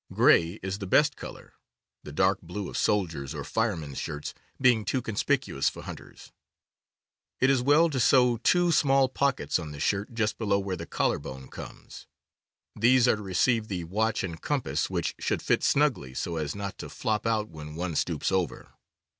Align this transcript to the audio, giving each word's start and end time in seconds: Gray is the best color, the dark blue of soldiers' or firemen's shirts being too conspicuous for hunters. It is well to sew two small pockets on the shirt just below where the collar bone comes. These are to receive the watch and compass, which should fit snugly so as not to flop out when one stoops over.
Gray 0.11 0.53
is 0.63 0.79
the 0.79 0.87
best 0.87 1.15
color, 1.15 1.53
the 2.01 2.11
dark 2.11 2.39
blue 2.41 2.67
of 2.71 2.75
soldiers' 2.75 3.35
or 3.35 3.43
firemen's 3.43 3.99
shirts 3.99 4.33
being 4.59 4.83
too 4.83 4.99
conspicuous 4.99 5.69
for 5.69 5.83
hunters. 5.83 6.31
It 7.39 7.51
is 7.51 7.61
well 7.61 7.87
to 7.91 7.99
sew 7.99 8.37
two 8.37 8.71
small 8.71 9.09
pockets 9.09 9.59
on 9.59 9.71
the 9.73 9.79
shirt 9.79 10.15
just 10.15 10.39
below 10.39 10.57
where 10.57 10.75
the 10.75 10.87
collar 10.87 11.19
bone 11.19 11.49
comes. 11.49 12.07
These 12.75 13.07
are 13.07 13.15
to 13.17 13.21
receive 13.21 13.67
the 13.67 13.83
watch 13.83 14.23
and 14.23 14.41
compass, 14.41 14.89
which 14.89 15.13
should 15.19 15.43
fit 15.43 15.61
snugly 15.63 16.15
so 16.15 16.37
as 16.37 16.55
not 16.55 16.79
to 16.79 16.89
flop 16.89 17.27
out 17.27 17.49
when 17.49 17.75
one 17.75 17.95
stoops 17.95 18.31
over. 18.31 18.71